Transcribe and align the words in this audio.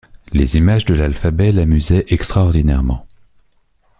Les 0.33 0.57
images 0.57 0.85
de 0.85 0.95
l’alphabet 0.95 1.51
l’amusaient 1.51 2.05
extraordinairement. 2.07 3.05